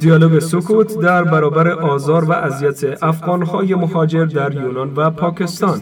دیالوگ 0.00 0.38
سکوت 0.38 0.98
در 0.98 1.24
برابر 1.24 1.68
آزار 1.68 2.24
و 2.24 2.32
اذیت 2.32 3.02
افغانهای 3.02 3.74
مهاجر 3.74 4.24
در 4.24 4.54
یونان 4.54 4.92
و 4.96 5.10
پاکستان 5.10 5.80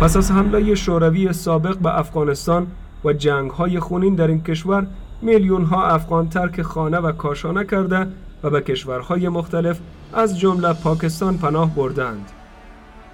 پس 0.00 0.16
از 0.16 0.30
حمله 0.30 0.74
شوروی 0.74 1.32
سابق 1.32 1.78
به 1.78 1.98
افغانستان 1.98 2.66
و 3.04 3.12
جنگ 3.12 3.50
های 3.50 3.80
خونین 3.80 4.14
در 4.14 4.26
این 4.26 4.42
کشور 4.42 4.86
میلیون 5.22 5.64
ها 5.64 5.86
افغان 5.86 6.28
ترک 6.28 6.62
خانه 6.62 6.98
و 6.98 7.12
کاشانه 7.12 7.64
کرده 7.64 8.06
و 8.42 8.50
به 8.50 8.60
کشورهای 8.60 9.28
مختلف 9.28 9.80
از 10.12 10.38
جمله 10.40 10.72
پاکستان 10.72 11.38
پناه 11.38 11.74
بردند. 11.74 12.43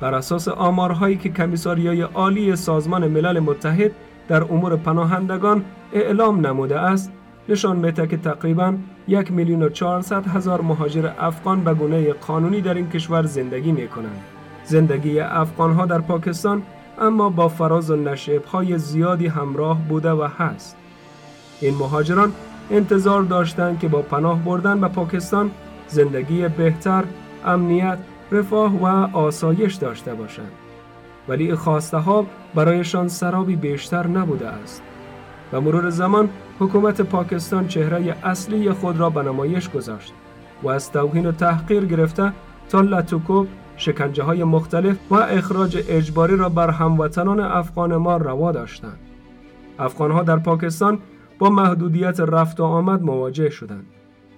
بر 0.00 0.14
اساس 0.14 0.48
آمارهایی 0.48 1.16
که 1.16 1.28
کمیساریای 1.28 2.02
عالی 2.02 2.56
سازمان 2.56 3.08
ملل 3.08 3.38
متحد 3.41 3.92
در 4.28 4.42
امور 4.42 4.77
پناهندگان 4.77 5.64
اعلام 5.92 6.46
نموده 6.46 6.80
است 6.80 7.12
نشان 7.48 7.77
میده 7.77 8.06
که 8.06 8.16
تقریبا 8.16 8.74
یک 9.08 9.32
میلیون 9.32 9.62
و 9.62 9.68
چهارصد 9.68 10.27
هزار 10.27 10.60
مهاجر 10.60 11.10
افغان 11.18 11.64
به 11.64 11.74
گونه 11.74 12.12
قانونی 12.12 12.60
در 12.60 12.74
این 12.74 12.88
کشور 12.88 13.22
زندگی 13.22 13.72
می 13.72 13.88
کنند. 13.88 14.20
زندگی 14.64 15.20
افغان 15.20 15.72
ها 15.72 15.86
در 15.86 15.98
پاکستان 15.98 16.62
اما 16.98 17.28
با 17.28 17.48
فراز 17.48 17.91
و 17.91 17.96
نشیب 17.96 18.44
های 18.44 18.78
زیادی 18.78 19.27
همراه 19.27 19.78
بوده 19.88 20.10
و 20.10 20.28
هست. 20.38 20.77
این 21.60 21.74
مهاجران 21.74 22.32
انتظار 22.70 23.22
داشتند 23.22 23.78
که 23.78 23.88
با 23.88 24.02
پناه 24.02 24.38
بردن 24.44 24.80
به 24.80 24.88
پاکستان 24.88 25.50
زندگی 25.88 26.48
بهتر، 26.48 27.05
امنیت 27.44 27.98
رفاه 28.33 28.83
و 28.83 28.86
آسایش 29.17 29.75
داشته 29.75 30.14
باشند 30.14 30.53
ولی 31.28 31.55
خواسته 31.55 31.97
ها 31.97 32.27
برایشان 32.55 33.09
سرابی 33.09 33.56
بیشتر 33.56 34.06
نبوده 34.06 34.48
است 34.48 34.83
و 35.53 35.61
مرور 35.61 35.91
زمان 35.91 36.28
حکومت 36.59 37.00
پاکستان 37.00 37.69
چهره 37.69 38.17
اصلی 38.25 38.72
خود 38.72 39.00
را 39.00 39.11
به 39.11 39.22
نمایش 39.22 39.70
گذاشت 39.70 40.12
و 40.62 40.69
از 40.69 40.92
توهین 40.92 41.27
و 41.27 41.33
تحقیر 41.33 41.84
گرفته 41.84 42.33
تا 42.69 42.81
لطوکوب 42.81 43.48
شکنجه 43.77 44.22
های 44.22 44.44
مختلف 44.44 44.97
و 45.11 45.15
اخراج 45.15 45.84
اجباری 45.89 46.37
را 46.37 46.48
بر 46.48 46.70
هموطنان 46.70 47.41
افغان 47.41 47.97
ما 47.97 48.17
روا 48.17 48.53
داشتند. 48.53 48.98
افغان 49.78 50.11
ها 50.11 50.22
در 50.22 50.37
پاکستان 50.37 50.98
با 51.39 51.50
محدودیت 51.50 52.20
رفت 52.20 52.61
و 52.61 52.65
آمد 52.65 53.03
مواجه 53.03 53.50
شدند. 53.50 53.87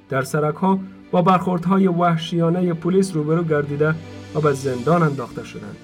در 0.09 0.23
سرک 0.23 0.55
ها 0.55 0.79
با 1.13 1.23
برخوردهای 1.23 1.87
وحشیانه 1.87 2.75
پلیس 2.75 3.15
روبرو 3.15 3.45
گردیده 3.45 3.95
و 4.35 4.41
به 4.41 4.53
زندان 4.53 5.03
انداخته 5.03 5.45
شدند. 5.45 5.77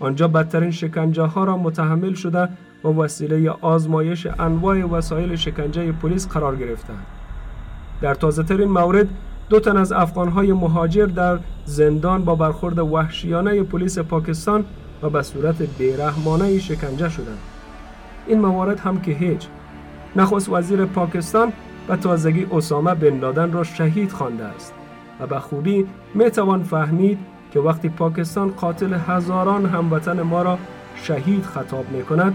آنجا 0.00 0.28
بدترین 0.28 0.70
شکنجه 0.70 1.22
ها 1.22 1.44
را 1.44 1.56
متحمل 1.56 2.14
شده 2.14 2.48
و 2.84 2.88
وسیله 2.88 3.50
آزمایش 3.50 4.26
انواع 4.38 4.84
وسایل 4.84 5.36
شکنجه 5.36 5.92
پلیس 5.92 6.28
قرار 6.28 6.56
گرفتند. 6.56 7.06
در 8.00 8.14
تازه 8.14 8.42
ترین 8.42 8.68
مورد 8.68 9.08
دو 9.48 9.60
تن 9.60 9.76
از 9.76 9.92
افغانهای 9.92 10.52
مهاجر 10.52 11.06
در 11.06 11.38
زندان 11.64 12.24
با 12.24 12.34
برخورد 12.34 12.78
وحشیانه 12.78 13.62
پلیس 13.62 13.98
پاکستان 13.98 14.64
و 15.02 15.10
به 15.10 15.22
صورت 15.22 15.62
بیرحمانه 15.78 16.58
شکنجه 16.58 17.08
شدند. 17.08 17.38
این 18.26 18.40
موارد 18.40 18.80
هم 18.80 19.00
که 19.00 19.12
هیچ 19.12 19.46
نخست 20.16 20.48
وزیر 20.48 20.84
پاکستان 20.84 21.52
و 21.88 21.96
تازگی 21.96 22.46
اسامه 22.52 22.94
بن 22.94 23.18
لادن 23.18 23.52
را 23.52 23.64
شهید 23.64 24.12
خوانده 24.12 24.44
است 24.44 24.74
و 25.20 25.26
به 25.26 25.38
خوبی 25.38 25.86
می 26.14 26.30
توان 26.30 26.62
فهمید 26.62 27.18
که 27.52 27.60
وقتی 27.60 27.88
پاکستان 27.88 28.50
قاتل 28.50 28.94
هزاران 29.08 29.66
هموطن 29.66 30.22
ما 30.22 30.42
را 30.42 30.58
شهید 30.96 31.44
خطاب 31.44 31.90
می 31.90 32.02
کند 32.02 32.34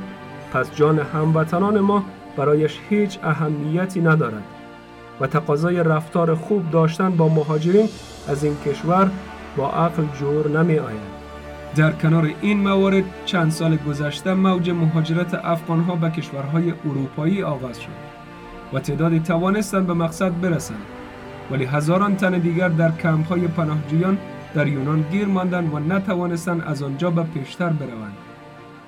پس 0.54 0.76
جان 0.76 1.00
هموطنان 1.00 1.80
ما 1.80 2.04
برایش 2.38 2.80
هیچ 2.90 3.20
اهمیتی 3.24 4.02
ندارد 4.02 4.44
و 5.22 5.28
تقاضای 5.28 5.84
رفتار 5.84 6.36
خوب 6.36 6.72
داشتن 6.72 7.10
با 7.10 7.28
مهاجرین 7.30 7.90
از 8.28 8.44
این 8.44 8.58
کشور 8.66 9.10
با 9.58 9.70
عقل 9.70 10.04
جور 10.20 10.48
نمی 10.62 10.80
آید. 10.80 11.18
در 11.76 11.92
کنار 11.92 12.30
این 12.42 12.60
موارد 12.60 13.04
چند 13.26 13.52
سال 13.52 13.76
گذشته 13.76 14.34
موج 14.34 14.70
مهاجرت 14.70 15.34
افغانها 15.34 15.96
به 15.96 16.10
کشورهای 16.10 16.74
اروپایی 16.86 17.44
آغاز 17.44 17.82
شد 17.82 18.17
و 18.74 18.80
تعدادی 18.80 19.20
توانستند 19.20 19.88
به 19.88 19.94
مقصد 19.94 20.42
برسند 20.42 20.86
ولی 21.52 21.66
هزاران 21.66 22.16
تن 22.16 22.40
دیگر 22.40 22.70
در 22.70 22.92
کمپ 22.92 23.28
های 23.28 23.48
پناهجویان 23.48 24.18
در 24.56 24.68
یونان 24.68 25.06
گیر 25.12 25.26
ماندند 25.26 25.74
و 25.74 25.80
نتوانستند 25.80 26.62
از 26.62 26.84
آنجا 26.84 27.12
به 27.12 27.24
پیشتر 27.24 27.70
بروند 27.70 28.18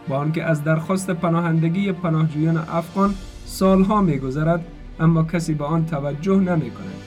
با 0.08 0.18
آنکه 0.18 0.44
از 0.44 0.64
درخواست 0.64 1.12
پناهندگی 1.12 1.92
پناهجویان 1.92 2.58
افغان 2.58 3.14
سالها 3.46 4.02
میگذرد 4.02 4.66
اما 5.00 5.24
کسی 5.24 5.54
به 5.54 5.66
آن 5.66 5.86
توجه 5.86 6.36
نمی 6.36 6.72
کند. 6.72 7.02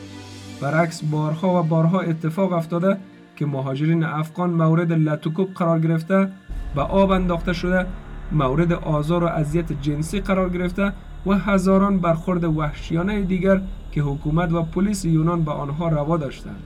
برعکس 0.60 1.04
بارها 1.04 1.60
و 1.60 1.62
بارها 1.62 2.00
اتفاق 2.00 2.52
افتاده 2.52 2.98
که 3.36 3.46
مهاجرین 3.46 4.04
افغان 4.04 4.50
مورد 4.50 4.92
لطوکوب 4.92 5.54
قرار 5.54 5.80
گرفته 5.80 6.28
و 6.76 6.80
آب 6.80 7.10
انداخته 7.10 7.52
شده 7.52 7.86
مورد 8.32 8.72
آزار 8.72 9.24
و 9.24 9.26
اذیت 9.26 9.72
جنسی 9.72 10.20
قرار 10.20 10.48
گرفته 10.48 10.92
و 11.26 11.32
هزاران 11.32 11.98
برخورد 11.98 12.44
وحشیانه 12.44 13.20
دیگر 13.20 13.60
که 13.92 14.02
حکومت 14.02 14.52
و 14.52 14.62
پلیس 14.62 15.04
یونان 15.04 15.42
به 15.42 15.50
آنها 15.50 15.88
روا 15.88 16.16
داشتند. 16.16 16.62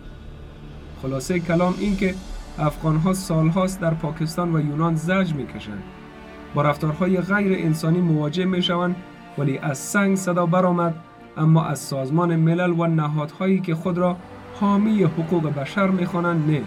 خلاصه 1.03 1.41
کلام 1.41 1.75
این 1.78 1.97
که 1.97 2.15
افغانها 2.59 3.12
سالهاست 3.12 3.81
در 3.81 3.94
پاکستان 3.94 4.56
و 4.56 4.61
یونان 4.61 4.94
زج 4.94 5.34
می‌کشند. 5.34 5.83
با 6.55 6.62
رفتارهای 6.62 7.21
غیر 7.21 7.67
انسانی 7.67 8.00
مواجه 8.00 8.44
می‌شوند 8.44 8.97
ولی 9.39 9.59
از 9.59 9.78
سنگ 9.78 10.17
صدا 10.17 10.47
برآمد 10.47 10.94
اما 11.37 11.65
از 11.65 11.78
سازمان 11.78 12.37
ملل 12.37 12.71
و 12.71 12.87
نهادهایی 12.87 13.61
که 13.61 13.75
خود 13.75 13.99
را 13.99 14.17
حامی 14.61 15.03
حقوق 15.03 15.55
بشر 15.55 15.87
می‌خوانند 15.87 16.50
نه. 16.50 16.62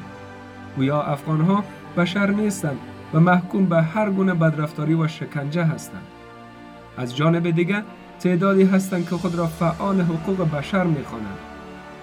گویا 0.76 1.02
افغانها 1.02 1.64
بشر 1.98 2.32
نیستند 2.32 2.78
و 3.14 3.20
محکوم 3.20 3.66
به 3.66 3.82
هر 3.82 4.10
گونه 4.10 4.34
بدرفتاری 4.34 4.94
و 4.94 5.08
شکنجه 5.08 5.64
هستند. 5.64 6.19
از 6.98 7.16
جانب 7.16 7.50
دیگر 7.50 7.84
تعدادی 8.20 8.64
هستند 8.64 9.10
که 9.10 9.16
خود 9.16 9.36
را 9.36 9.48
فعال 9.48 10.02
حقوق 10.02 10.56
بشر 10.58 10.84
می‌خوانند. 10.84 11.38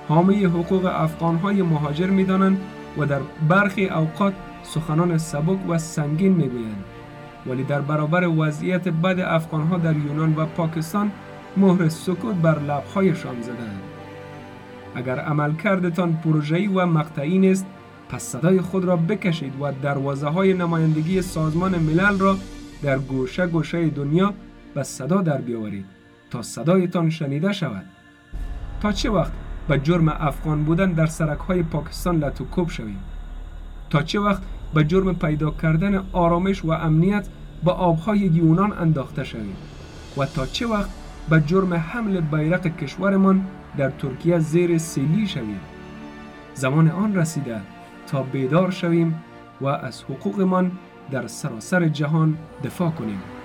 حامی 0.08 0.44
حقوق 0.44 0.84
افغانهای 0.84 1.62
مهاجر 1.62 2.06
می‌دانند 2.06 2.60
و 2.98 3.06
در 3.06 3.20
برخی 3.48 3.86
اوقات 3.88 4.34
سخنان 4.62 5.18
سبک 5.18 5.70
و 5.70 5.78
سنگین 5.78 6.32
می‌گویند. 6.32 6.84
ولی 7.46 7.64
در 7.64 7.80
برابر 7.80 8.28
وضعیت 8.28 8.88
بد 8.88 9.20
افغانها 9.20 9.78
در 9.78 9.96
یونان 9.96 10.34
و 10.36 10.46
پاکستان 10.46 11.10
مهر 11.56 11.88
سکوت 11.88 12.34
بر 12.34 12.58
لبهایشان 12.58 13.42
زدند. 13.42 13.80
اگر 14.94 15.18
عمل 15.18 15.54
کردتان 15.54 16.16
پروژه‌ای 16.24 16.66
و 16.66 16.86
مقطعی 16.86 17.38
نیست 17.38 17.66
پس 18.08 18.22
صدای 18.22 18.60
خود 18.60 18.84
را 18.84 18.96
بکشید 18.96 19.52
و 19.60 19.72
دروازه 19.82 20.28
های 20.28 20.54
نمایندگی 20.54 21.22
سازمان 21.22 21.78
ملل 21.78 22.18
را 22.18 22.36
در 22.82 22.98
گوشه 22.98 23.46
گوشه 23.46 23.88
دنیا 23.88 24.34
به 24.76 24.82
صدا 24.82 25.22
در 25.22 25.40
بیاورید 25.40 25.84
تا 26.30 26.42
صدایتان 26.42 27.10
شنیده 27.10 27.52
شود. 27.52 27.84
تا 28.80 28.92
چه 28.92 29.10
وقت 29.10 29.32
به 29.68 29.78
جرم 29.78 30.08
افغان 30.08 30.64
بودن 30.64 30.92
در 30.92 31.06
سرک 31.06 31.38
های 31.38 31.62
پاکستان 31.62 32.24
لطوکوب 32.24 32.70
شویم؟ 32.70 33.00
تا 33.90 34.02
چه 34.02 34.20
وقت 34.20 34.42
به 34.74 34.84
جرم 34.84 35.14
پیدا 35.14 35.50
کردن 35.50 36.04
آرامش 36.12 36.64
و 36.64 36.70
امنیت 36.70 37.28
به 37.64 37.70
آبهای 37.70 38.18
یونان 38.18 38.72
انداخته 38.72 39.24
شویم؟ 39.24 39.56
و 40.16 40.26
تا 40.26 40.46
چه 40.46 40.66
وقت 40.66 40.90
به 41.28 41.40
جرم 41.40 41.74
حمل 41.74 42.20
بیرق 42.20 42.76
کشورمان 42.76 43.46
در 43.76 43.90
ترکیه 43.90 44.38
زیر 44.38 44.78
سیلی 44.78 45.26
شویم؟ 45.26 45.60
زمان 46.54 46.90
آن 46.90 47.16
رسیده 47.16 47.60
تا 48.06 48.22
بیدار 48.22 48.70
شویم 48.70 49.22
و 49.60 49.66
از 49.66 50.02
حقوقمان 50.02 50.72
در 51.10 51.26
سراسر 51.26 51.88
جهان 51.88 52.38
دفاع 52.64 52.90
کنیم. 52.90 53.35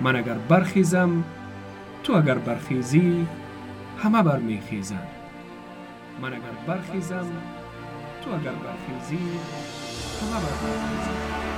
من 0.00 0.16
اگر 0.16 0.34
برخیزم 0.34 1.24
تو 2.04 2.12
اگر 2.12 2.34
برخیزی 2.34 3.26
همه 3.98 4.22
برمیخیزند 4.22 5.08
من 6.22 6.32
اگر 6.32 6.52
برخیزم 6.66 7.26
تو 8.24 8.30
اگر 8.30 8.52
برخیزی 8.52 9.16
همه 10.20 10.40
برمیخیزند 10.40 11.49